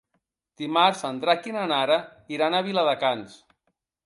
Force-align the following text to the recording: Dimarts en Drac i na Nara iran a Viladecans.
Dimarts 0.61 1.03
en 1.09 1.19
Drac 1.25 1.45
i 1.49 1.53
na 1.57 1.67
Nara 1.73 1.99
iran 2.37 2.57
a 2.57 2.63
Viladecans. 2.71 3.39